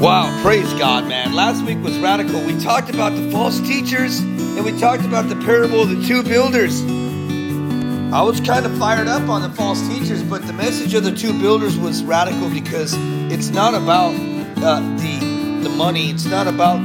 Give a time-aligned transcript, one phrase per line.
[0.00, 1.34] Wow, praise God, man.
[1.34, 2.42] Last week was radical.
[2.42, 6.22] We talked about the false teachers and we talked about the parable of the two
[6.22, 6.80] builders.
[8.10, 11.14] I was kind of fired up on the false teachers, but the message of the
[11.14, 12.94] two builders was radical because
[13.30, 14.14] it's not about
[14.64, 16.08] uh, the the money.
[16.08, 16.80] It's not about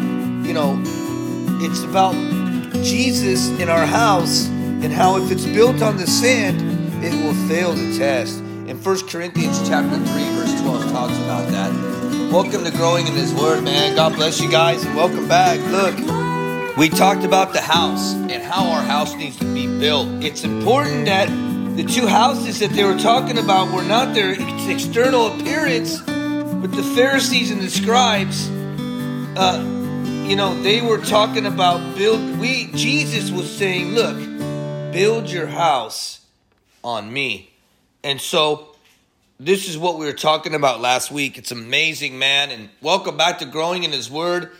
[0.45, 0.77] you know.
[1.63, 2.15] It's about
[2.83, 6.59] Jesus in our house and how if it's built on the sand,
[7.01, 8.39] it will fail the test.
[8.67, 11.94] In 1 Corinthians chapter 3, verse 12 talks about that.
[12.35, 13.95] Welcome to Growing in His Word, man.
[13.95, 15.57] God bless you guys and welcome back.
[15.71, 20.09] Look, we talked about the house and how our house needs to be built.
[20.21, 21.29] It's important that
[21.77, 24.35] the two houses that they were talking about were not their
[24.69, 28.49] external appearance, but the Pharisees and the scribes,
[29.37, 29.63] uh,
[30.27, 32.37] you know, they were talking about build.
[32.37, 34.17] We Jesus was saying, look,
[34.91, 36.19] build your house
[36.83, 37.53] on me.
[38.03, 38.74] And so
[39.39, 41.37] this is what we were talking about last week.
[41.37, 42.51] It's amazing, man.
[42.51, 44.51] And welcome back to Growing in His Word.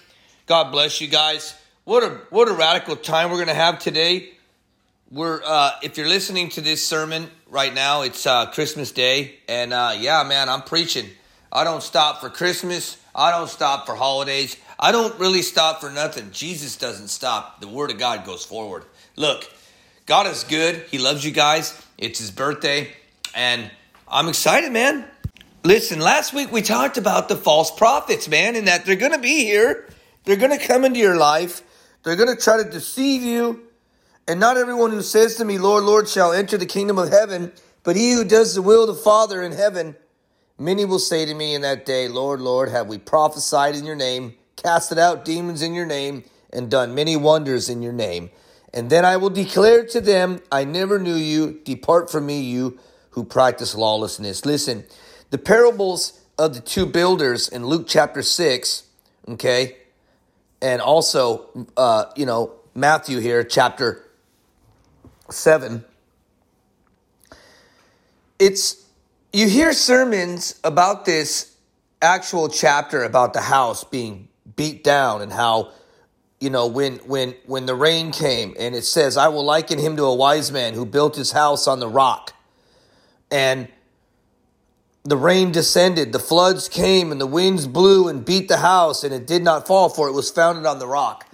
[0.48, 1.56] God bless you guys.
[1.86, 4.32] What a what a radical time we're gonna have today.
[5.10, 9.72] We're uh, if you're listening to this sermon right now, it's uh, Christmas Day, and
[9.72, 11.06] uh, yeah, man, I'm preaching.
[11.54, 12.98] I don't stop for Christmas.
[13.14, 14.58] I don't stop for holidays.
[14.78, 16.32] I don't really stop for nothing.
[16.32, 17.62] Jesus doesn't stop.
[17.62, 18.84] The Word of God goes forward.
[19.16, 19.50] Look,
[20.06, 20.84] God is good.
[20.92, 21.82] He loves you guys.
[21.98, 22.90] It's His birthday.
[23.34, 23.72] And
[24.08, 25.06] I'm excited, man.
[25.64, 29.20] Listen, last week we talked about the false prophets, man, and that they're going to
[29.20, 29.90] be here.
[30.26, 31.64] They're going to come into your life.
[32.04, 33.64] They're going to try to deceive you.
[34.28, 37.52] And not everyone who says to me, Lord, Lord, shall enter the kingdom of heaven,
[37.82, 39.96] but he who does the will of the Father in heaven.
[40.60, 43.96] Many will say to me in that day, Lord, Lord, have we prophesied in your
[43.96, 48.30] name, casted out demons in your name, and done many wonders in your name?
[48.72, 51.60] And then I will declare to them, I never knew you.
[51.64, 52.78] Depart from me, you
[53.16, 54.46] who practice lawlessness.
[54.46, 54.84] Listen,
[55.30, 58.84] the parables of the two builders in Luke chapter 6,
[59.30, 59.78] okay,
[60.62, 64.06] and also, uh, you know, Matthew here, chapter
[65.30, 65.86] 7.
[68.38, 68.86] It's,
[69.32, 71.56] you hear sermons about this
[72.02, 74.28] actual chapter about the house being
[74.58, 75.72] beat down and how
[76.42, 79.96] you know when when when the rain came and it says i will liken him
[79.96, 82.35] to a wise man who built his house on the rock
[83.32, 83.68] and
[85.06, 89.14] the rain descended, the floods came, and the winds blew and beat the house, and
[89.14, 91.28] it did not fall, for it was founded on the rock.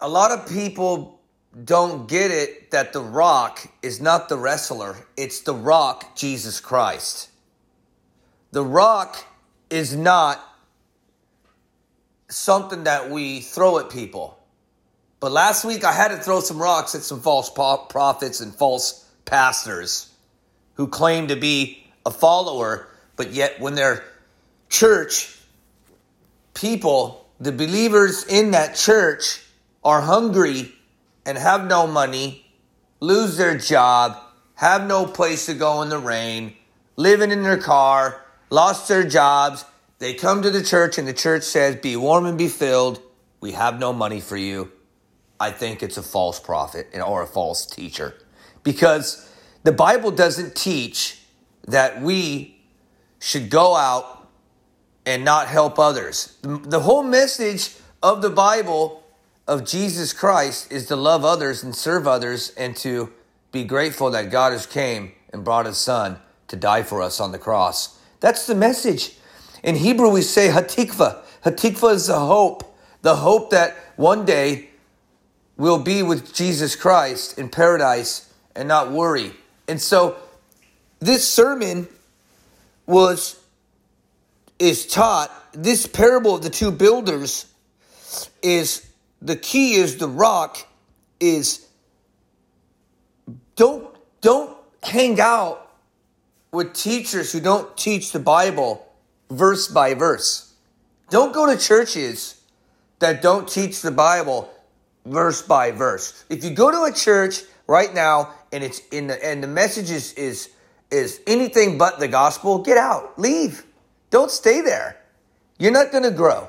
[0.00, 1.20] A lot of people
[1.64, 7.30] don't get it that the rock is not the wrestler, it's the rock, Jesus Christ.
[8.50, 9.24] The rock
[9.70, 10.42] is not
[12.28, 14.38] something that we throw at people.
[15.20, 19.08] But last week I had to throw some rocks at some false prophets and false
[19.24, 20.13] pastors
[20.74, 24.04] who claim to be a follower, but yet when their
[24.68, 25.36] church
[26.54, 29.42] people, the believers in that church,
[29.82, 30.72] are hungry
[31.26, 32.46] and have no money,
[33.00, 34.18] lose their job,
[34.54, 36.54] have no place to go in the rain,
[36.96, 39.64] living in their car, lost their jobs,
[39.98, 43.00] they come to the church and the church says, Be warm and be filled.
[43.40, 44.70] We have no money for you.
[45.38, 48.14] I think it's a false prophet or a false teacher
[48.62, 49.28] because
[49.64, 51.18] the Bible doesn't teach
[51.66, 52.60] that we
[53.18, 54.28] should go out
[55.06, 56.36] and not help others.
[56.42, 59.02] The whole message of the Bible
[59.48, 63.12] of Jesus Christ is to love others and serve others and to
[63.52, 67.32] be grateful that God has came and brought his son to die for us on
[67.32, 67.98] the cross.
[68.20, 69.16] That's the message.
[69.62, 71.22] In Hebrew we say hatikva.
[71.44, 74.70] Hatikva is the hope, the hope that one day
[75.56, 79.34] we'll be with Jesus Christ in paradise and not worry
[79.68, 80.16] and so
[81.00, 81.88] this sermon
[82.86, 83.40] was
[84.58, 87.46] is taught this parable of the two builders
[88.42, 88.86] is
[89.20, 90.58] the key is the rock
[91.20, 91.66] is
[93.56, 93.86] don't
[94.20, 95.64] don't hang out
[96.52, 98.86] with teachers who don't teach the Bible
[99.30, 100.52] verse by verse.
[101.10, 102.40] Don't go to churches
[103.00, 104.50] that don't teach the Bible
[105.04, 106.24] verse by verse.
[106.28, 109.90] If you go to a church right now and it's in the and the message
[109.90, 110.48] is is
[110.90, 113.18] is anything but the gospel, get out.
[113.18, 113.64] Leave.
[114.10, 114.96] Don't stay there.
[115.58, 116.48] You're not going to grow.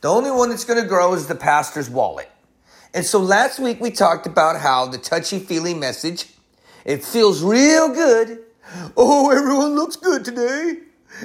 [0.00, 2.30] The only one that's going to grow is the pastor's wallet.
[2.94, 6.26] And so last week we talked about how the touchy-feely message,
[6.84, 8.40] it feels real good.
[8.96, 10.78] Oh, everyone looks good today.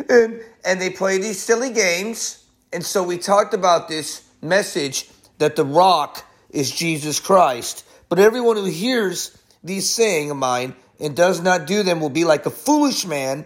[0.09, 2.43] And and they play these silly games.
[2.73, 7.85] And so we talked about this message that the rock is Jesus Christ.
[8.09, 12.23] But everyone who hears these saying of mine and does not do them will be
[12.23, 13.45] like a foolish man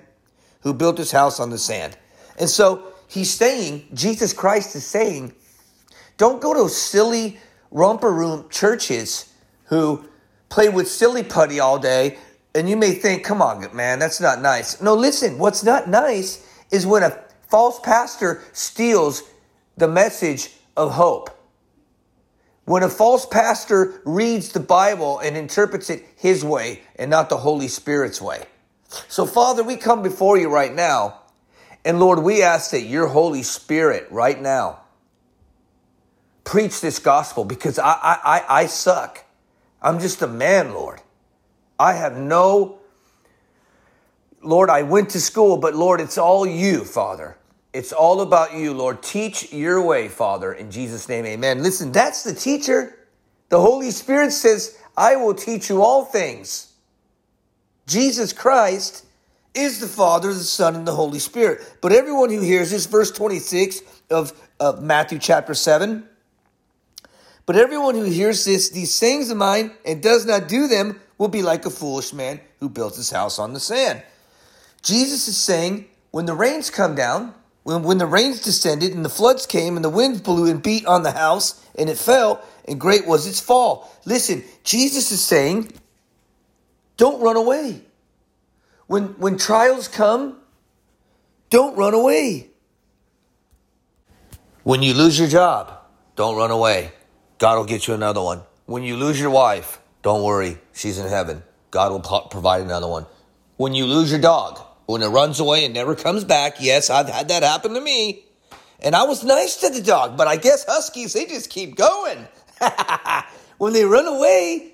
[0.62, 1.98] who built his house on the sand.
[2.38, 5.34] And so he's saying, Jesus Christ is saying,
[6.18, 7.40] don't go to silly
[7.72, 9.34] romper room churches
[9.66, 10.06] who
[10.50, 12.18] play with silly putty all day.
[12.54, 14.82] And you may think, come on, man, that's not nice.
[14.82, 17.18] No, listen, what's not nice is when a
[17.50, 19.24] false pastor steals
[19.78, 21.30] the message of hope.
[22.66, 27.38] When a false pastor reads the Bible and interprets it his way and not the
[27.38, 28.46] Holy Spirit's way.
[29.08, 31.22] So, Father, we come before you right now.
[31.84, 34.82] And Lord, we ask that your Holy Spirit right now
[36.44, 39.26] preach this gospel because I, I, I, I suck.
[39.82, 41.02] I'm just a man, Lord.
[41.80, 42.80] I have no,
[44.44, 47.38] Lord, I went to school, but Lord, it's all you, Father.
[47.74, 49.02] It's all about you, Lord.
[49.02, 50.54] Teach your way, Father.
[50.54, 51.64] In Jesus' name, amen.
[51.64, 52.98] Listen, that's the teacher.
[53.50, 56.74] The Holy Spirit says, I will teach you all things.
[57.88, 59.06] Jesus Christ
[59.54, 61.78] is the Father, the Son, and the Holy Spirit.
[61.82, 66.08] But everyone who hears this, verse 26 of, of Matthew chapter 7,
[67.46, 71.28] but everyone who hears this, these sayings of mine, and does not do them, will
[71.28, 74.04] be like a foolish man who built his house on the sand.
[74.84, 77.34] Jesus is saying, when the rains come down,
[77.72, 80.86] when, when the rains descended and the floods came and the winds blew and beat
[80.86, 83.92] on the house and it fell, and great was its fall.
[84.06, 85.72] Listen, Jesus is saying,
[86.98, 87.82] don't run away.
[88.88, 90.38] When, when trials come,
[91.50, 92.50] don't run away.
[94.64, 95.80] When you lose your job,
[96.16, 96.92] don't run away.
[97.40, 98.42] God will get you another one.
[98.66, 100.60] When you lose your wife, don't worry.
[100.74, 101.42] She's in heaven.
[101.72, 103.06] God will provide another one.
[103.58, 107.10] When you lose your dog, when it runs away and never comes back, yes, I've
[107.10, 108.24] had that happen to me.
[108.84, 112.28] And I was nice to the dog, but I guess huskies, they just keep going.
[113.58, 114.74] when they run away,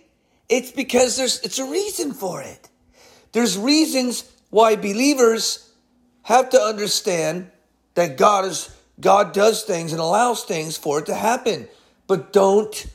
[0.50, 2.70] it's because there's it's a reason for it.
[3.34, 5.70] There's reasons why believers
[6.24, 7.52] have to understand
[7.96, 11.68] that God is God does things and allows things for it to happen.
[12.08, 12.88] But don't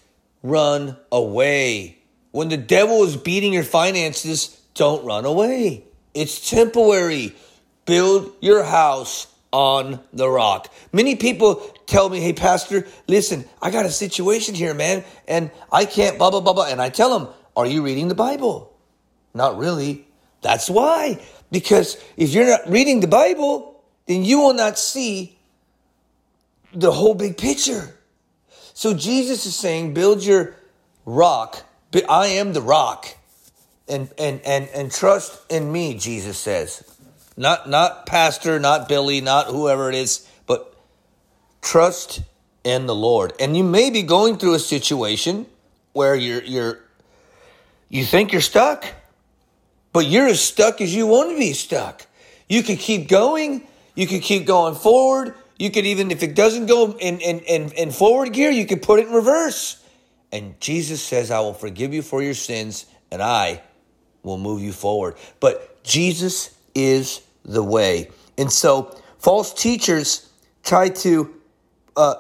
[0.43, 1.99] run away.
[2.31, 5.85] When the devil is beating your finances, don't run away.
[6.15, 7.35] It's temporary.
[7.87, 10.73] Build your house on the rock.
[10.93, 11.57] Many people
[11.87, 16.31] tell me, hey, Pastor, listen, I got a situation here, man, and I can't blah,
[16.31, 16.67] blah, blah, blah.
[16.67, 18.75] And I tell them, are you reading the Bible?
[19.35, 20.07] Not really.
[20.41, 21.21] That's why.
[21.51, 25.39] Because if you're not reading the Bible, then you will not see
[26.73, 27.95] the whole big picture.
[28.75, 30.57] So Jesus is saying, build your
[31.05, 31.63] rock.
[32.09, 33.07] I am the rock.
[33.93, 36.83] And, and, and, and trust in me, Jesus says.
[37.37, 40.75] Not, not pastor, not Billy, not whoever it is, but
[41.61, 42.23] trust
[42.65, 43.35] in the Lord.
[43.39, 45.45] And you may be going through a situation
[45.93, 46.81] where you're, you're,
[47.91, 48.87] you think you're stuck,
[49.93, 52.07] but you're as stuck as you want to be stuck.
[52.49, 53.67] You can keep going.
[53.95, 55.35] You can keep going forward.
[55.59, 58.81] You could even, if it doesn't go in, in, in, in forward gear, you could
[58.81, 59.85] put it in reverse.
[60.33, 63.61] And Jesus says, I will forgive you for your sins and I
[64.23, 65.15] will move you forward.
[65.41, 68.11] But Jesus is the way.
[68.39, 70.31] And so false teachers
[70.63, 71.35] try to
[71.97, 72.15] uh,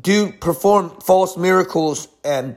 [0.00, 2.08] do perform false miracles.
[2.24, 2.56] And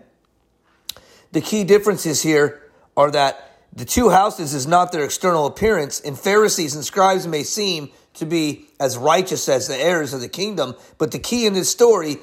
[1.32, 2.62] the key differences here
[2.98, 7.44] are that the two houses is not their external appearance, and Pharisees and scribes may
[7.44, 10.76] seem to be as righteous as the heirs of the kingdom.
[10.98, 12.18] But the key in this story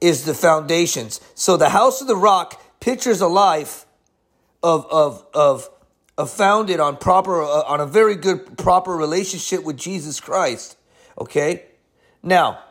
[0.00, 1.20] is the foundations.
[1.34, 3.86] So the house of the rock pictures a life
[4.62, 5.79] of, of, of, of
[6.26, 10.76] founded on proper, uh, on a very good, proper relationship with Jesus Christ.
[11.18, 11.64] Okay.
[12.22, 12.62] Now,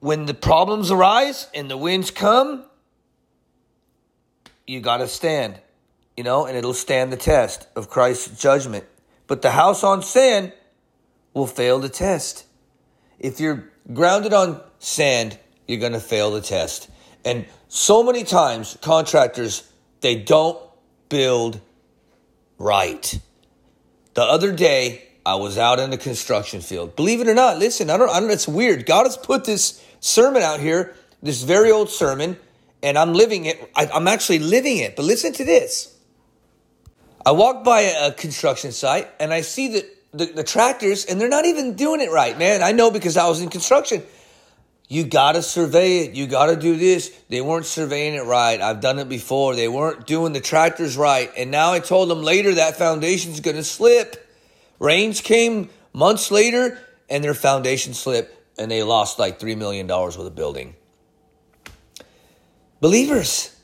[0.00, 2.64] when the problems arise and the winds come,
[4.66, 5.60] you got to stand,
[6.16, 8.84] you know, and it'll stand the test of Christ's judgment.
[9.26, 10.52] But the house on sand
[11.34, 12.46] will fail the test.
[13.18, 16.88] If you're grounded on sand, you're going to fail the test.
[17.24, 20.58] And so many times, contractors, they don't
[21.08, 21.60] build
[22.58, 23.20] right.
[24.14, 26.96] The other day, I was out in the construction field.
[26.96, 28.86] Believe it or not, listen, I don't, I don't, it's weird.
[28.86, 32.38] God has put this sermon out here, this very old sermon,
[32.82, 33.70] and I'm living it.
[33.74, 34.94] I, I'm actually living it.
[34.94, 35.96] But listen to this.
[37.24, 41.28] I walk by a construction site and I see that the, the tractors, and they're
[41.28, 42.62] not even doing it right, man.
[42.62, 44.02] I know because I was in construction.
[44.88, 46.12] You got to survey it.
[46.12, 47.10] You got to do this.
[47.28, 48.60] They weren't surveying it right.
[48.60, 49.56] I've done it before.
[49.56, 51.30] They weren't doing the tractors right.
[51.36, 54.28] And now I told them later that foundation's going to slip.
[54.78, 56.78] Rains came months later
[57.08, 60.76] and their foundation slipped and they lost like $3 million with a building.
[62.80, 63.58] Believers,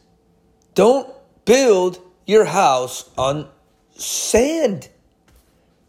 [0.75, 1.09] don't
[1.45, 3.49] build your house on
[3.95, 4.89] sand.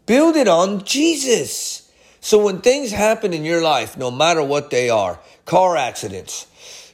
[0.06, 1.83] Build it on Jesus.
[2.24, 6.46] So when things happen in your life, no matter what they are, car accidents,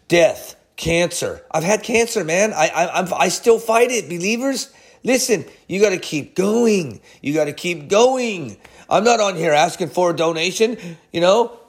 [0.09, 1.41] death, cancer.
[1.53, 2.53] I've had cancer, man.
[2.53, 4.09] I, I, I'm, I still fight it.
[4.09, 4.73] Believers,
[5.05, 7.01] listen, you got to keep going.
[7.23, 8.57] You got to keep going.
[8.89, 10.77] I'm not on here asking for a donation.
[11.13, 11.61] You know,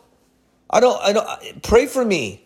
[0.67, 2.43] I don't, I don't, pray for me.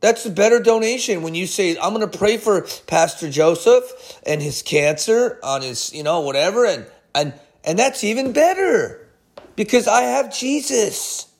[0.00, 4.42] That's a better donation when you say, I'm going to pray for Pastor Joseph and
[4.42, 6.66] his cancer on his, you know, whatever.
[6.66, 6.84] And,
[7.14, 7.32] and,
[7.64, 8.99] and that's even better
[9.60, 11.30] because I have Jesus.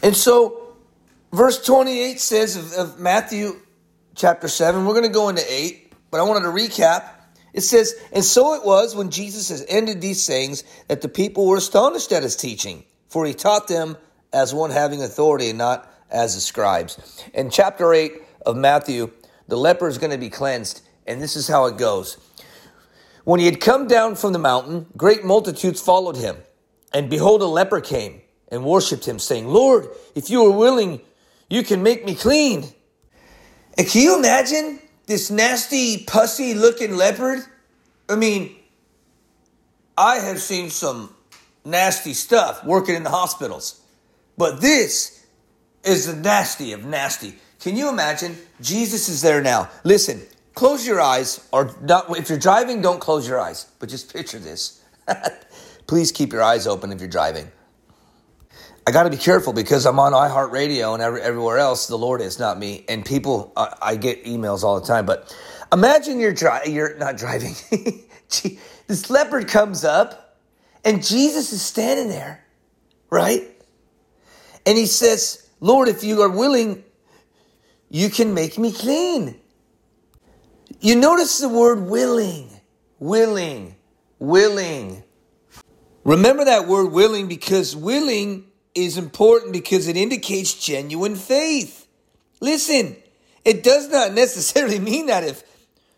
[0.00, 0.76] And so,
[1.32, 3.56] verse 28 says of, of Matthew
[4.14, 7.10] chapter 7, we're going to go into 8, but I wanted to recap.
[7.52, 11.48] It says, And so it was when Jesus has ended these sayings that the people
[11.48, 13.96] were astonished at his teaching, for he taught them
[14.32, 17.24] as one having authority and not as the scribes.
[17.34, 18.12] In chapter 8
[18.46, 19.10] of Matthew,
[19.48, 22.18] the leper is going to be cleansed, and this is how it goes.
[23.28, 26.38] When he had come down from the mountain, great multitudes followed him.
[26.94, 31.02] And behold, a leper came and worshipped him, saying, Lord, if you are willing,
[31.50, 32.72] you can make me clean.
[33.76, 37.44] And can you imagine this nasty, pussy looking leper?
[38.08, 38.56] I mean,
[39.98, 41.14] I have seen some
[41.66, 43.82] nasty stuff working in the hospitals.
[44.38, 45.26] But this
[45.84, 47.34] is the nasty of nasty.
[47.60, 48.38] Can you imagine?
[48.62, 49.68] Jesus is there now.
[49.84, 50.22] Listen,
[50.58, 54.40] close your eyes, or not, if you're driving, don't close your eyes, but just picture
[54.40, 54.82] this.
[55.86, 57.48] Please keep your eyes open if you're driving.
[58.84, 61.86] I got to be careful because I'm on iHeartRadio and every, everywhere else.
[61.86, 63.52] The Lord is not me, and people.
[63.56, 65.06] I, get emails all the time.
[65.06, 65.32] But
[65.72, 67.54] imagine you're dri- you're not driving.
[68.88, 70.40] this leper comes up,
[70.84, 72.44] and Jesus is standing there,
[73.10, 73.46] right?
[74.66, 76.82] And he says, Lord, if you are willing,
[77.90, 79.38] you can make me clean.
[80.80, 82.48] You notice the word willing,
[83.00, 83.74] willing,
[84.20, 85.02] willing.
[86.04, 88.44] Remember that word willing because willing
[88.76, 91.88] is important because it indicates genuine faith.
[92.40, 92.96] Listen,
[93.44, 95.42] it does not necessarily mean that if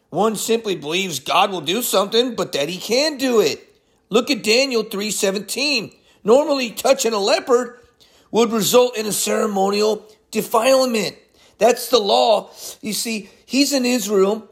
[0.09, 3.67] one simply believes God will do something, but that he can do it.
[4.09, 5.95] Look at Daniel 3:17.
[6.25, 7.79] Normally touching a leper
[8.31, 11.17] would result in a ceremonial defilement.
[11.59, 12.51] That's the law.
[12.81, 14.50] You see, he's in Israel.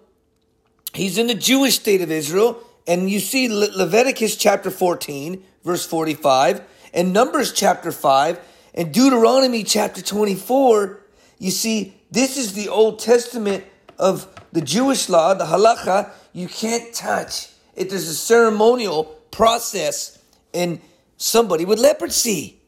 [0.95, 2.63] He's in the Jewish state of Israel.
[2.89, 6.63] And you see Le- Leviticus chapter 14, verse 45,
[6.95, 8.41] and Numbers chapter 5,
[8.75, 10.99] and Deuteronomy chapter 24.
[11.39, 13.65] You see, this is the Old Testament
[13.99, 16.11] of the Jewish law, the halacha.
[16.33, 17.51] You can't touch.
[17.77, 20.19] It is a ceremonial process
[20.55, 20.81] in
[21.19, 22.59] somebody with leprosy.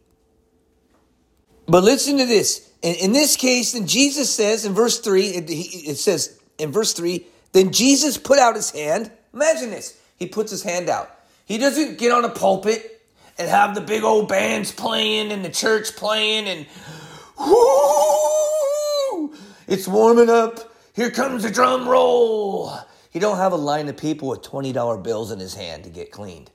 [1.66, 2.70] But listen to this.
[2.82, 6.92] In, in this case, then Jesus says in verse 3, it, it says in verse
[6.92, 9.10] 3, then Jesus put out his hand.
[9.34, 10.00] Imagine this.
[10.16, 11.10] He puts his hand out.
[11.46, 13.02] He doesn't get on a pulpit
[13.38, 16.66] and have the big old bands playing and the church playing and
[17.38, 19.34] whoo,
[19.66, 20.74] it's warming up.
[20.94, 22.72] Here comes the drum roll.
[23.10, 26.12] He don't have a line of people with $20 bills in his hand to get
[26.12, 26.50] cleaned.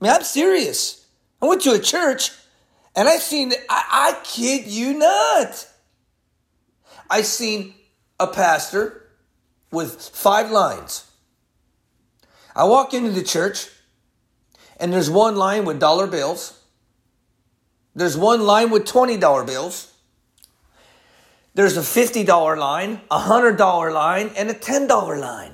[0.00, 1.06] I mean, I'm serious.
[1.42, 2.32] I went to a church
[2.96, 5.68] and I seen, I, I kid you not.
[7.08, 7.74] I seen
[8.18, 9.09] a pastor
[9.70, 11.10] with five lines.
[12.54, 13.68] I walk into the church,
[14.78, 16.58] and there's one line with dollar bills.
[17.94, 19.92] There's one line with $20 bills.
[21.54, 25.52] There's a $50 line, a $100 line, and a $10 line.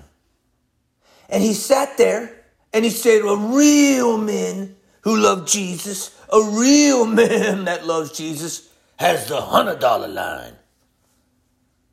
[1.29, 7.07] And he sat there and he said, A real men who love Jesus a real
[7.23, 10.55] man that loves Jesus has the hundred dollar line.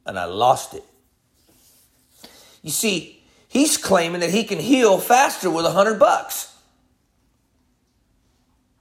[0.06, 0.84] And I lost it.
[2.64, 6.52] You see, he's claiming that he can heal faster with a hundred bucks.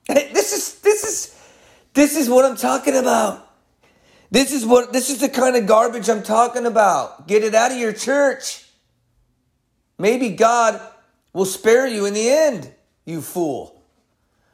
[0.08, 1.38] This is this is
[1.92, 3.46] this is what I'm talking about.
[4.30, 7.28] This is what this is the kind of garbage I'm talking about.
[7.28, 8.64] Get it out of your church.
[9.98, 10.80] Maybe God
[11.32, 12.72] will spare you in the end,
[13.04, 13.82] you fool.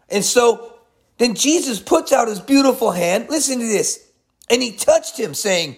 [0.08, 0.75] And so
[1.18, 3.28] then Jesus puts out his beautiful hand.
[3.28, 4.04] Listen to this.
[4.50, 5.76] And he touched him, saying,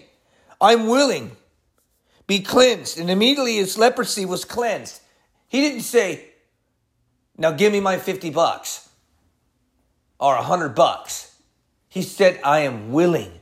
[0.59, 1.35] I'm willing,
[2.31, 2.97] be cleansed.
[2.97, 5.01] And immediately his leprosy was cleansed.
[5.49, 6.29] He didn't say,
[7.37, 8.87] Now give me my 50 bucks
[10.17, 11.35] or 100 bucks.
[11.89, 13.33] He said, I am willing.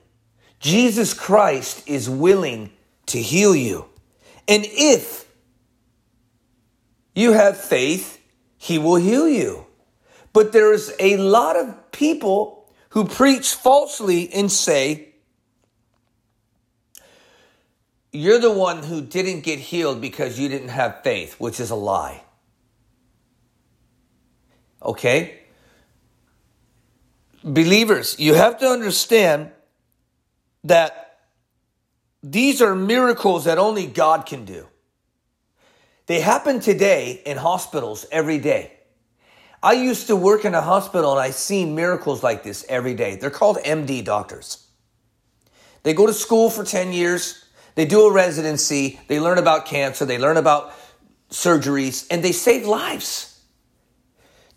[0.60, 2.72] Jesus Christ is willing
[3.06, 3.86] to heal you.
[4.48, 5.28] And if
[7.14, 8.20] you have faith,
[8.58, 9.68] he will heal you.
[10.34, 15.09] But there's a lot of people who preach falsely and say,
[18.12, 21.76] you're the one who didn't get healed because you didn't have faith, which is a
[21.76, 22.24] lie.
[24.82, 25.40] Okay?
[27.44, 29.52] Believers, you have to understand
[30.64, 31.20] that
[32.22, 34.68] these are miracles that only God can do.
[36.08, 38.74] They happen today in hospitals every day.
[39.62, 43.16] I used to work in a hospital and I seen miracles like this every day.
[43.16, 44.66] They're called MD doctors.
[45.84, 47.46] They go to school for 10 years,
[47.76, 50.74] they do a residency, they learn about cancer, they learn about
[51.30, 53.42] surgeries, and they save lives.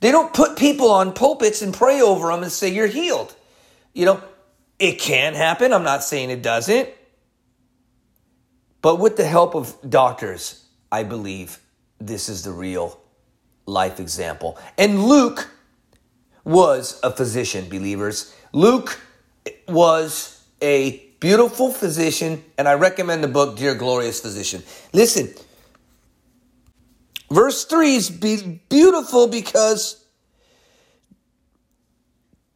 [0.01, 3.35] They don't put people on pulpits and pray over them and say, You're healed.
[3.93, 4.23] You know,
[4.79, 5.73] it can happen.
[5.73, 6.89] I'm not saying it doesn't.
[8.81, 11.61] But with the help of doctors, I believe
[12.01, 13.01] this is the real
[13.65, 14.59] life example.
[14.77, 15.49] And Luke
[16.45, 18.35] was a physician, believers.
[18.53, 19.01] Luke
[19.69, 24.61] was a beautiful physician, and I recommend the book, Dear Glorious Physician.
[24.93, 25.33] Listen,
[27.31, 30.05] verse 3 is be- beautiful because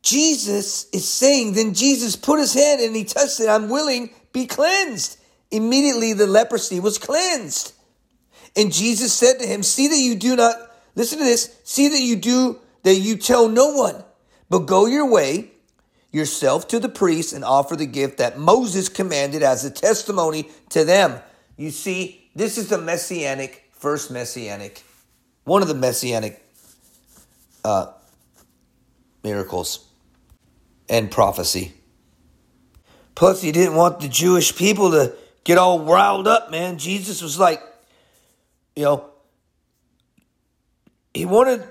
[0.02, 4.46] Jesus is saying, Then Jesus put his hand and he touched it, I'm willing, be
[4.46, 5.16] cleansed.
[5.52, 7.72] Immediately the leprosy was cleansed.
[8.56, 10.56] And Jesus said to him, See that you do not,
[10.96, 14.02] listen to this, see that you do, that you tell no one,
[14.50, 15.52] but go your way
[16.16, 20.82] yourself to the priest and offer the gift that Moses commanded as a testimony to
[20.82, 21.20] them.
[21.58, 24.82] You see, this is the messianic, first messianic,
[25.44, 26.42] one of the messianic
[27.66, 27.92] uh,
[29.22, 29.86] miracles
[30.88, 31.74] and prophecy.
[33.14, 36.78] Plus, he didn't want the Jewish people to get all riled up, man.
[36.78, 37.60] Jesus was like,
[38.74, 39.04] you know,
[41.12, 41.62] he wanted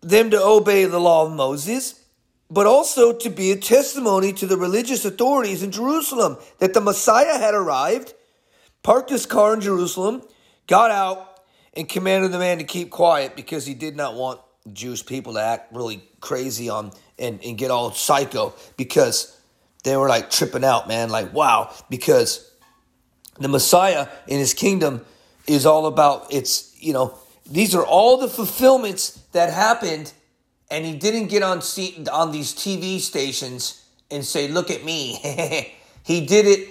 [0.00, 2.03] them to obey the law of Moses
[2.50, 7.38] but also to be a testimony to the religious authorities in Jerusalem that the Messiah
[7.38, 8.14] had arrived,
[8.82, 10.22] parked his car in Jerusalem,
[10.66, 11.40] got out,
[11.76, 14.40] and commanded the man to keep quiet because he did not want
[14.72, 19.38] Jewish people to act really crazy on and, and get all psycho because
[19.82, 21.10] they were like tripping out, man.
[21.10, 22.50] Like, wow, because
[23.38, 25.04] the Messiah in his kingdom
[25.46, 27.18] is all about it's, you know,
[27.50, 30.12] these are all the fulfillments that happened
[30.74, 31.62] and he didn't get on
[32.12, 35.14] on these TV stations and say, "Look at me."
[36.02, 36.68] he did it.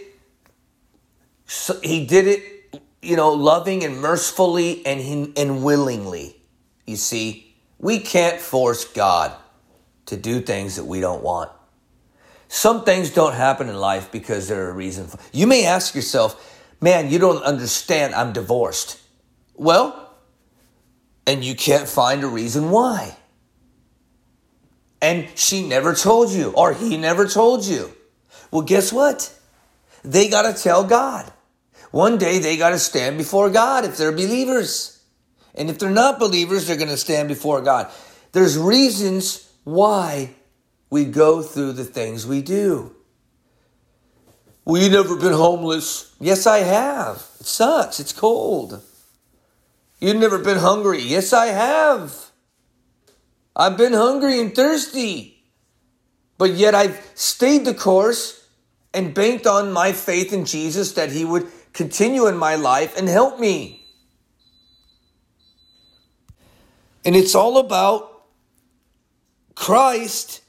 [1.81, 6.35] He did it, you know, loving and mercifully and he, and willingly.
[6.85, 9.31] You see, we can't force God
[10.07, 11.49] to do things that we don't want.
[12.49, 15.17] Some things don't happen in life because there are a reason for.
[15.31, 16.35] You may ask yourself,
[16.81, 18.13] "Man, you don't understand.
[18.15, 18.99] I'm divorced."
[19.55, 20.09] Well,
[21.25, 23.15] and you can't find a reason why
[25.03, 27.93] and she never told you, or he never told you.
[28.51, 29.37] Well, guess what?
[30.01, 31.29] They got to tell God.
[31.91, 35.03] One day they got to stand before God if they're believers.
[35.55, 37.91] And if they're not believers, they're going to stand before God.
[38.31, 40.35] There's reasons why
[40.89, 42.95] we go through the things we do.
[44.63, 46.15] Well, you never been homeless.
[46.21, 47.17] Yes, I have.
[47.41, 47.99] It sucks.
[47.99, 48.81] It's cold.
[49.99, 51.01] You've never been hungry.
[51.01, 52.31] Yes, I have.
[53.55, 55.43] I've been hungry and thirsty,
[56.37, 58.47] but yet I've stayed the course
[58.93, 63.07] and banked on my faith in Jesus that He would continue in my life and
[63.07, 63.85] help me.
[67.05, 68.23] And it's all about
[69.55, 70.41] Christ.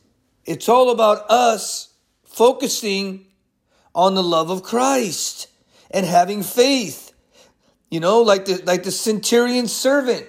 [0.44, 1.92] It's all about us
[2.24, 3.26] focusing
[3.94, 5.48] on the love of Christ
[5.90, 7.12] and having faith.
[7.90, 10.26] You know, like the like the centurion servant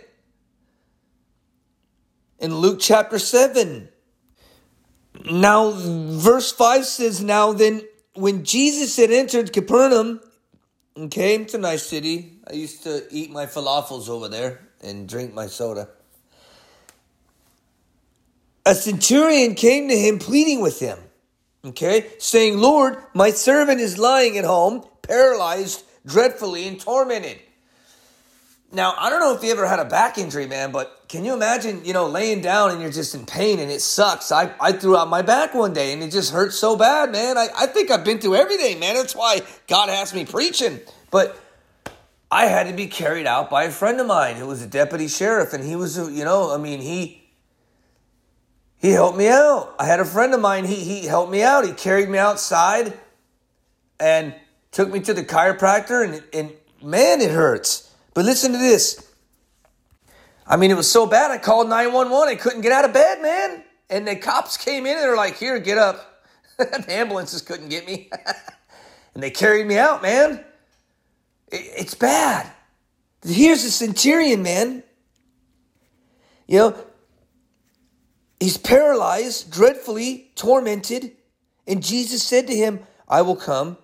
[2.39, 3.89] in Luke chapter 7.
[5.31, 7.81] Now, verse 5 says, Now then,
[8.13, 10.21] when Jesus had entered Capernaum
[10.95, 15.33] and came to nice city, I used to eat my falafels over there and drink
[15.33, 15.89] my soda.
[18.65, 20.97] A centurion came to him pleading with him,
[21.63, 27.39] okay, saying, Lord, my servant is lying at home, paralyzed, dreadfully, and tormented.
[28.71, 31.33] Now, I don't know if you ever had a back injury, man, but can you
[31.33, 34.31] imagine, you know, laying down and you're just in pain and it sucks?
[34.31, 37.37] I, I threw out my back one day and it just hurt so bad, man.
[37.37, 38.95] I, I think I've been through everything, man.
[38.95, 40.81] That's why God has me preaching.
[41.09, 41.39] But
[42.31, 45.07] I had to be carried out by a friend of mine who was a deputy
[45.07, 47.21] sheriff, and he was, you know, I mean, he
[48.77, 49.73] he helped me out.
[49.79, 51.65] I had a friend of mine, he he helped me out.
[51.65, 52.93] He carried me outside
[53.99, 54.35] and
[54.71, 56.51] took me to the chiropractor, and and
[56.83, 57.94] man, it hurts.
[58.15, 59.13] But listen to this.
[60.47, 62.27] I mean, it was so bad, I called 911.
[62.27, 63.63] I couldn't get out of bed, man.
[63.91, 66.23] And the cops came in and they're like, here, get up.
[66.57, 68.09] the ambulances couldn't get me.
[69.13, 70.43] and they carried me out, man.
[71.51, 72.51] It's bad.
[73.23, 74.81] Here's the centurion, man.
[76.47, 76.85] You know,
[78.39, 81.13] He's paralyzed, dreadfully tormented.
[81.65, 83.77] And Jesus said to him, I will come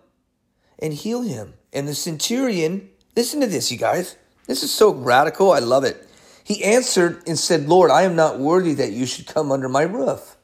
[0.79, 1.55] and heal him.
[1.73, 4.17] And the centurion, listen to this, you guys.
[4.47, 5.51] This is so radical.
[5.51, 6.07] I love it.
[6.43, 9.83] He answered and said, Lord, I am not worthy that you should come under my
[9.83, 10.35] roof.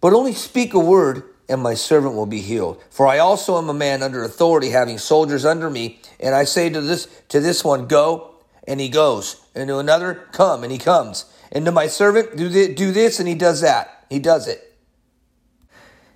[0.00, 2.82] But only speak a word, and my servant will be healed.
[2.90, 6.00] For I also am a man under authority, having soldiers under me.
[6.20, 8.34] And I say to this to this one, Go,
[8.66, 9.40] and he goes.
[9.54, 11.26] And to another, Come, and he comes.
[11.52, 14.06] And to my servant, do this, do this and he does that.
[14.08, 14.71] He does it.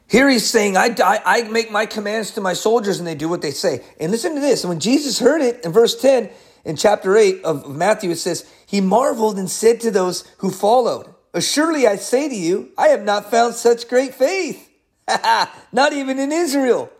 [0.08, 3.28] Here he's saying, I, I, I make my commands to my soldiers and they do
[3.28, 3.84] what they say.
[3.98, 4.64] And listen to this.
[4.64, 6.30] when Jesus heard it in verse 10,
[6.64, 11.12] in chapter 8 of Matthew, it says, He marveled and said to those who followed,
[11.38, 14.68] Surely I say to you, I have not found such great faith,
[15.72, 16.90] not even in Israel.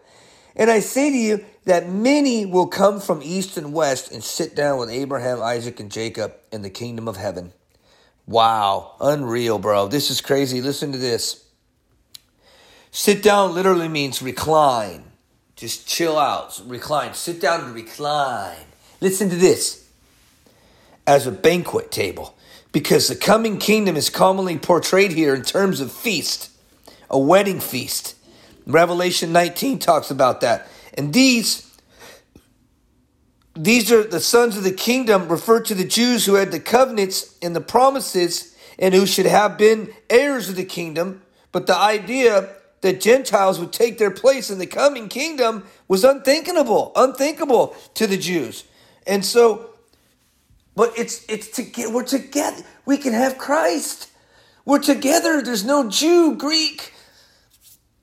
[0.55, 4.55] And I say to you that many will come from east and west and sit
[4.55, 7.53] down with Abraham, Isaac, and Jacob in the kingdom of heaven.
[8.27, 9.88] Wow, unreal, bro.
[9.88, 10.61] This is crazy.
[10.61, 11.46] Listen to this.
[12.97, 15.05] Sit down literally means recline.
[15.55, 16.59] Just chill out.
[16.65, 17.13] Recline.
[17.13, 18.65] Sit down and recline.
[19.03, 19.87] Listen to this.
[21.07, 22.39] As a banquet table.
[22.73, 26.51] Because the coming kingdom is commonly portrayed here in terms of feast,
[27.11, 28.15] a wedding feast.
[28.67, 30.67] Revelation 19 talks about that.
[30.95, 31.71] And these
[33.55, 37.37] these are the sons of the kingdom referred to the Jews who had the covenants
[37.43, 41.21] and the promises and who should have been heirs of the kingdom.
[41.53, 46.92] But the idea that Gentiles would take their place in the coming kingdom was unthinkable,
[46.94, 48.62] unthinkable to the Jews.
[49.09, 49.70] And so,
[50.77, 52.62] but it's it's to get we're together.
[52.85, 54.09] We can have Christ.
[54.64, 55.42] We're together.
[55.42, 56.92] There's no Jew, Greek,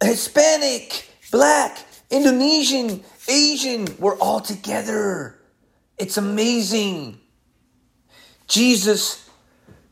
[0.01, 1.77] Hispanic, Black,
[2.09, 3.87] Indonesian, Asian.
[3.99, 5.39] We're all together.
[5.97, 7.21] It's amazing.
[8.47, 9.29] Jesus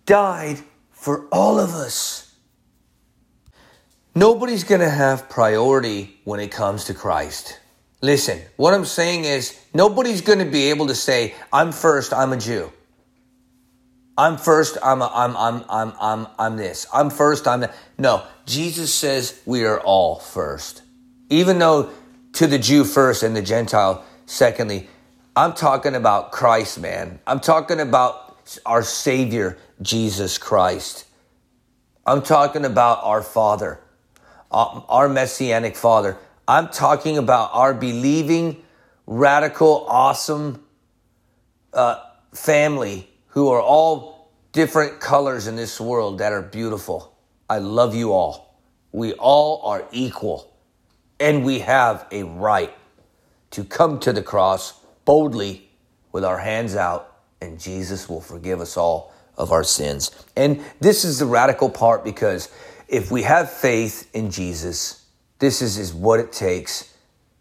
[0.05, 0.59] died
[0.91, 2.20] for all of us.
[4.13, 7.59] Nobody's going to have priority when it comes to Christ.
[8.01, 12.33] Listen, what I'm saying is nobody's going to be able to say, I'm first, I'm
[12.33, 12.71] a Jew.
[14.17, 16.85] I'm first, I'm a, I'm I'm I'm I'm I'm this.
[16.93, 17.73] I'm first, I'm that.
[17.97, 20.83] No, Jesus says we are all first.
[21.29, 21.89] Even though
[22.33, 24.87] to the Jew first and the Gentile secondly,
[25.35, 27.19] I'm talking about Christ, man.
[27.25, 31.05] I'm talking about our Savior, Jesus Christ.
[32.05, 33.79] I'm talking about our Father,
[34.51, 36.17] our Messianic Father.
[36.47, 38.63] I'm talking about our believing,
[39.07, 40.63] radical, awesome
[41.73, 47.15] uh, family who are all different colors in this world that are beautiful.
[47.49, 48.59] I love you all.
[48.91, 50.53] We all are equal,
[51.19, 52.73] and we have a right
[53.51, 54.73] to come to the cross
[55.05, 55.69] boldly
[56.11, 60.11] with our hands out, and Jesus will forgive us all of our sins.
[60.35, 62.49] And this is the radical part because
[62.91, 65.05] if we have faith in Jesus,
[65.39, 66.93] this is, is what it takes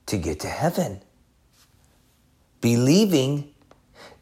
[0.07, 1.03] to get to heaven.
[2.61, 3.53] Believing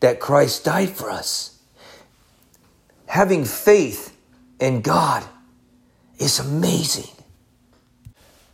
[0.01, 1.61] that Christ died for us.
[3.07, 4.17] Having faith
[4.59, 5.23] in God
[6.19, 7.11] is amazing.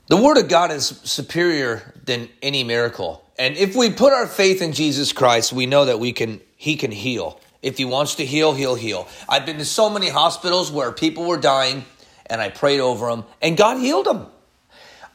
[0.08, 3.24] The Word of God is superior than any miracle.
[3.38, 6.76] And if we put our faith in Jesus Christ, we know that we can he
[6.76, 7.40] can heal.
[7.62, 9.08] If he wants to heal, he'll heal.
[9.28, 11.84] I've been to so many hospitals where people were dying
[12.26, 14.26] and I prayed over him, and God healed him.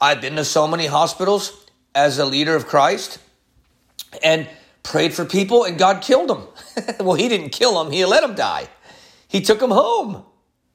[0.02, 3.20] I've been to so many hospitals as a leader of Christ
[4.24, 4.48] and
[4.84, 6.48] prayed for people and God killed them.
[7.00, 8.68] well, he didn't kill them, he let them die.
[9.28, 10.24] He took them home.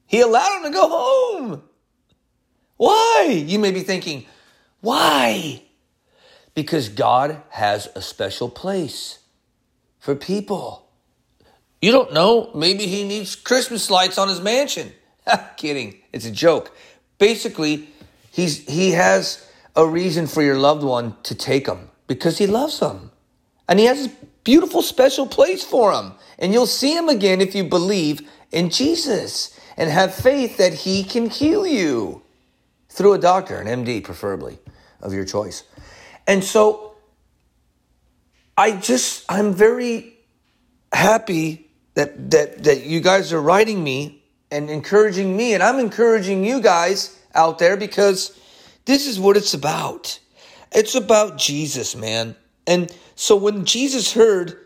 [0.06, 1.62] He allowed them to go home.
[2.76, 3.44] Why?
[3.46, 4.26] You may be thinking,
[4.80, 5.62] why?
[6.54, 9.18] Because God has a special place
[9.98, 10.88] for people.
[11.80, 14.92] You don't know, maybe he needs Christmas lights on his mansion.
[15.56, 16.76] Kidding, it's a joke.
[17.18, 17.88] Basically,
[18.30, 22.80] he's he has a reason for your loved one to take him because he loves
[22.80, 23.10] them.
[23.68, 24.10] And he has a
[24.44, 26.12] beautiful special place for him.
[26.38, 28.20] And you'll see him again if you believe
[28.52, 32.22] in Jesus and have faith that he can heal you
[32.88, 34.58] through a doctor, an MD preferably,
[35.00, 35.64] of your choice.
[36.26, 36.94] And so
[38.56, 40.16] I just I'm very
[40.92, 44.23] happy that that that you guys are writing me
[44.54, 48.38] and encouraging me and I'm encouraging you guys out there because
[48.84, 50.18] this is what it's about.
[50.72, 52.36] It's about Jesus, man.
[52.66, 54.58] And so when Jesus heard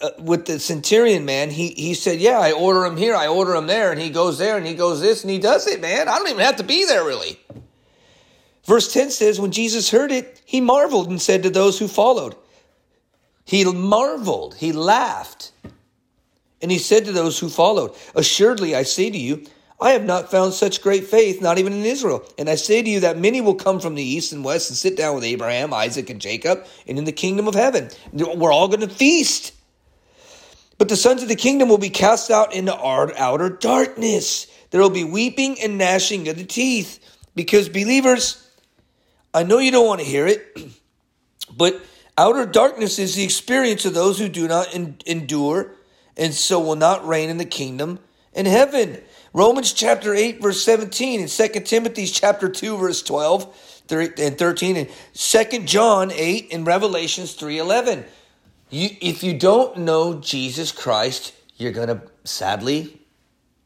[0.00, 3.54] uh, with the centurion man, he he said, "Yeah, I order him here, I order
[3.54, 6.08] him there," and he goes there and he goes this and he does it, man.
[6.08, 7.38] I don't even have to be there really.
[8.66, 12.34] Verse 10 says, When Jesus heard it, he marveled and said to those who followed,
[13.44, 15.52] He marveled, he laughed.
[16.62, 19.44] And he said to those who followed, Assuredly, I say to you,
[19.78, 22.24] I have not found such great faith, not even in Israel.
[22.38, 24.76] And I say to you that many will come from the east and west and
[24.76, 27.90] sit down with Abraham, Isaac, and Jacob, and in the kingdom of heaven.
[28.12, 29.52] We're all going to feast.
[30.78, 34.46] But the sons of the kingdom will be cast out into our outer darkness.
[34.70, 36.98] There will be weeping and gnashing of the teeth.
[37.34, 38.50] Because, believers,
[39.34, 40.58] I know you don't want to hear it,
[41.56, 41.82] but
[42.16, 45.75] outer darkness is the experience of those who do not endure
[46.16, 47.98] and so will not reign in the kingdom
[48.32, 49.00] in heaven.
[49.32, 54.88] Romans chapter 8, verse 17, and 2 Timothy chapter 2, verse 12 and 13, and
[55.14, 58.04] 2 John 8 and Revelations 3 11.
[58.70, 63.00] You, if you don't know Jesus Christ, you're going to sadly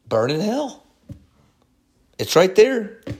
[0.08, 0.84] burn in hell.
[2.18, 3.00] It's right there.
[3.08, 3.12] I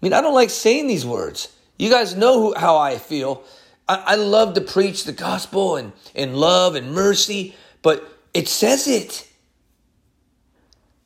[0.00, 1.52] mean, I don't like saying these words.
[1.78, 3.44] You guys know who, how I feel.
[3.88, 8.86] I, I love to preach the gospel and, and love and mercy, but it says
[8.86, 9.26] it.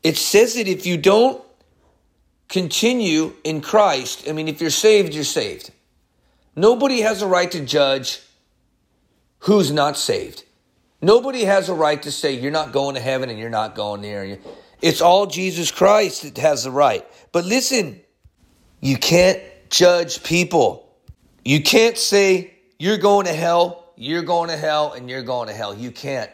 [0.02, 1.40] It says it if you don't
[2.48, 5.70] continue in Christ, I mean, if you're saved, you're saved.
[6.56, 8.20] Nobody has a right to judge
[9.40, 10.42] who's not saved.
[11.00, 14.02] Nobody has a right to say you're not going to heaven and you're not going
[14.02, 14.38] there.
[14.82, 17.06] It's all Jesus Christ that has the right.
[17.30, 18.00] But listen,
[18.80, 19.40] you can't
[19.70, 20.92] judge people.
[21.44, 25.54] You can't say you're going to hell, you're going to hell, and you're going to
[25.54, 25.74] hell.
[25.74, 26.30] You can't.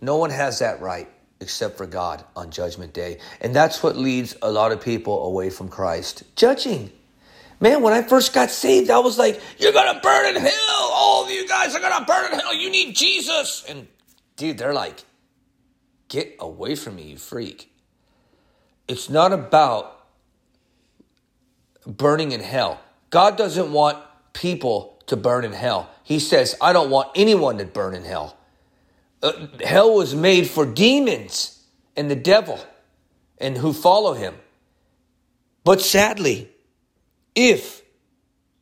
[0.00, 1.08] No one has that right
[1.40, 3.18] except for God on Judgment Day.
[3.40, 6.90] And that's what leads a lot of people away from Christ judging.
[7.60, 10.90] Man, when I first got saved, I was like, You're gonna burn in hell.
[10.92, 12.54] All of you guys are gonna burn in hell.
[12.54, 13.64] You need Jesus.
[13.68, 13.88] And
[14.36, 15.04] dude, they're like,
[16.08, 17.72] Get away from me, you freak.
[18.86, 20.06] It's not about
[21.86, 22.80] burning in hell.
[23.10, 23.98] God doesn't want
[24.32, 25.90] people to burn in hell.
[26.04, 28.37] He says, I don't want anyone to burn in hell
[29.22, 29.32] uh,
[29.64, 31.62] hell was made for demons
[31.96, 32.60] and the devil
[33.38, 34.34] and who follow him.
[35.64, 36.50] But sadly,
[37.34, 37.82] if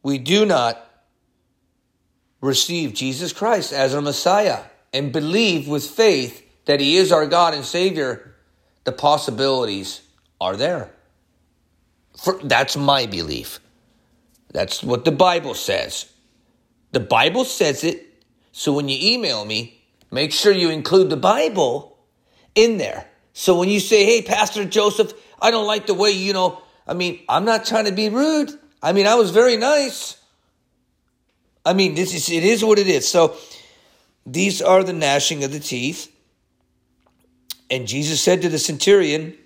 [0.02, 0.82] we do not
[2.40, 7.54] receive Jesus Christ as our Messiah and believe with faith that He is our God
[7.54, 8.34] and Savior,
[8.84, 10.02] the possibilities
[10.40, 10.92] are there.
[12.16, 13.60] For, that's my belief.
[14.52, 16.10] That's what the Bible says.
[16.92, 18.24] The Bible says it.
[18.52, 19.75] So when you email me,
[20.10, 21.98] Make sure you include the Bible
[22.54, 23.06] in there.
[23.32, 26.94] So when you say, hey, Pastor Joseph, I don't like the way, you know, I
[26.94, 28.50] mean, I'm not trying to be rude.
[28.82, 30.16] I mean, I was very nice.
[31.64, 33.08] I mean, this is it is what it is.
[33.08, 33.36] So
[34.24, 36.12] these are the gnashing of the teeth.
[37.68, 39.36] And Jesus said to the centurion,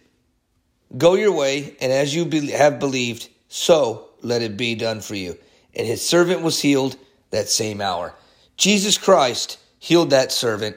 [0.96, 5.14] Go your way, and as you be- have believed, so let it be done for
[5.14, 5.38] you.
[5.75, 6.96] And his servant was healed
[7.31, 8.14] that same hour.
[8.57, 10.77] Jesus Christ healed that servant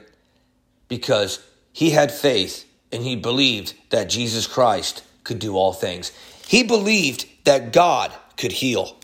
[0.88, 1.38] because
[1.72, 6.10] he had faith and he believed that Jesus Christ could do all things.
[6.46, 8.96] He believed that God could heal.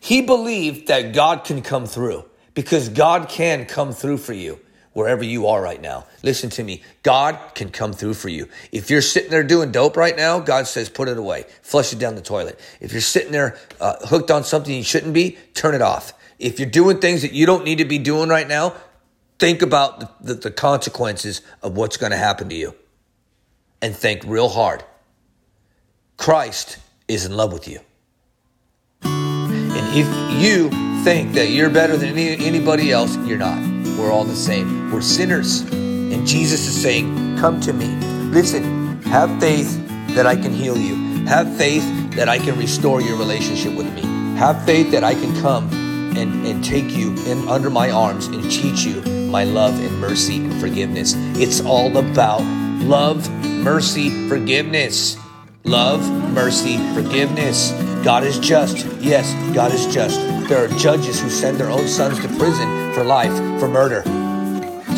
[0.00, 2.24] He believed that God can come through
[2.54, 4.58] because God can come through for you
[4.92, 6.06] wherever you are right now.
[6.22, 6.82] Listen to me.
[7.02, 8.48] God can come through for you.
[8.72, 11.46] If you're sitting there doing dope right now, God says, put it away.
[11.62, 12.60] Flush it down the toilet.
[12.80, 16.12] If you're sitting there uh, hooked on something you shouldn't be, turn it off.
[16.38, 18.74] If you're doing things that you don't need to be doing right now,
[19.42, 22.72] think about the, the, consequences of what's going to happen to you
[23.82, 24.84] and think real hard.
[26.16, 26.78] Christ
[27.08, 27.80] is in love with you.
[29.02, 30.06] And if
[30.40, 30.70] you
[31.02, 33.58] think that you're better than any, anybody else, you're not.
[33.98, 34.92] We're all the same.
[34.92, 35.62] We're sinners.
[35.62, 37.88] And Jesus is saying, Come to me.
[38.30, 40.94] Listen, have faith that I can heal you.
[41.26, 41.82] Have faith
[42.14, 44.02] that I can restore your relationship with me.
[44.36, 45.68] Have faith that I can come
[46.16, 50.44] and, and take you in under my arms and teach you my love and mercy
[50.44, 51.14] and forgiveness.
[51.40, 52.42] It's all about
[52.82, 55.16] love, mercy, forgiveness.
[55.64, 57.72] Love, mercy, forgiveness.
[58.04, 58.84] God is just.
[59.00, 60.20] Yes, God is just.
[60.50, 64.02] There are judges who send their own sons to prison for life, for murder.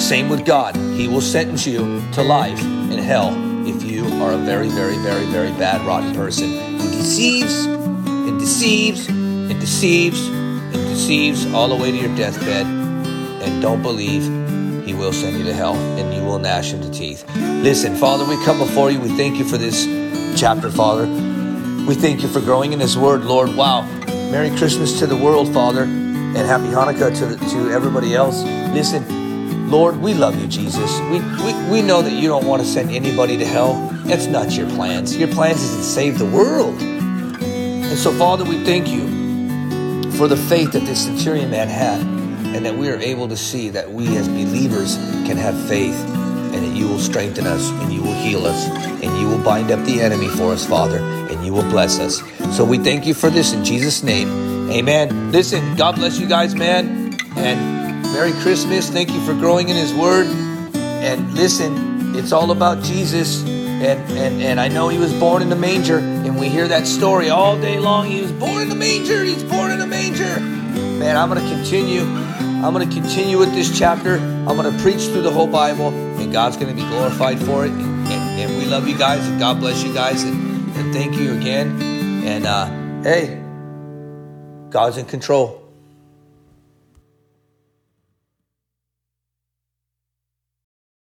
[0.01, 0.75] Same with God.
[0.75, 3.31] He will sentence you to life in hell
[3.69, 9.07] if you are a very, very, very, very bad, rotten person who deceives and deceives
[9.07, 12.84] and deceives and deceives all the way to your deathbed
[13.65, 14.25] don't believe,
[14.85, 17.25] he will send you to hell and you will gnash into teeth.
[17.35, 19.01] Listen, Father, we come before you.
[19.01, 19.87] We thank you for this
[20.39, 21.07] chapter, Father.
[21.87, 23.57] We thank you for growing in this word, Lord.
[23.57, 23.87] Wow.
[24.31, 28.43] Merry Christmas to the world, Father, and happy Hanukkah to, the, to everybody else.
[28.75, 31.01] Listen, Lord, we love you, Jesus.
[31.11, 33.89] We, we, we know that you don't want to send anybody to hell.
[34.05, 35.17] That's not your plans.
[35.17, 36.83] Your plans is to save the world.
[36.83, 39.09] And so, Father, we thank you
[40.19, 42.14] for the faith that this centurion man had
[42.55, 45.99] and that we are able to see that we as believers can have faith
[46.55, 48.69] and that you will strengthen us and you will heal us
[49.03, 52.23] and you will bind up the enemy for us, Father, and you will bless us.
[52.57, 54.71] So we thank you for this in Jesus' name.
[54.71, 55.33] Amen.
[55.33, 57.19] Listen, God bless you guys, man.
[57.37, 58.89] And Merry Christmas.
[58.89, 60.27] Thank you for growing in His Word.
[60.77, 63.43] And listen, it's all about Jesus.
[63.43, 66.87] And, and, and I know he was born in the manger, and we hear that
[66.87, 68.07] story all day long.
[68.07, 70.41] He was born in the manger, he's born in the manger.
[70.41, 72.24] Man, I'm going to continue.
[72.65, 74.15] I'm going to continue with this chapter.
[74.15, 77.67] I'm going to preach through the whole Bible, and God's going to be glorified for
[77.67, 77.71] it.
[77.71, 81.15] And, and, and we love you guys, and God bless you guys, and, and thank
[81.17, 81.79] you again.
[82.25, 83.39] And uh, hey,
[84.71, 85.64] God's in control.